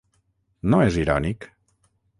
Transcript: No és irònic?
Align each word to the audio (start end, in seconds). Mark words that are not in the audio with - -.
No 0.75 0.81
és 0.87 0.99
irònic? 1.05 1.51